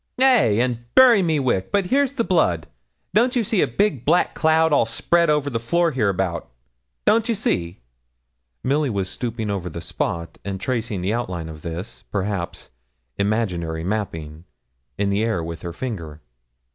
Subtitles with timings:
[0.17, 2.65] 'Hey and bury me wick, but here's the blood;
[3.13, 6.49] don't you see a big black cloud all spread over the floor hereabout,
[7.05, 7.81] don't ye see?'
[8.63, 12.71] Milly was stooping over the spot, and tracing the outline of this, perhaps,
[13.19, 14.45] imaginary mapping,
[14.97, 16.19] in the air with her finger.